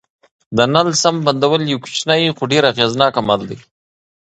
[0.57, 3.57] د نل سم بندول یو کوچنی خو ډېر اغېزناک عمل دی.